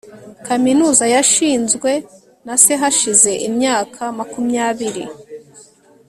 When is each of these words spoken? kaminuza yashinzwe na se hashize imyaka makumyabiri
kaminuza 0.47 1.03
yashinzwe 1.15 1.91
na 2.45 2.55
se 2.63 2.73
hashize 2.81 3.31
imyaka 3.47 4.01
makumyabiri 4.17 5.03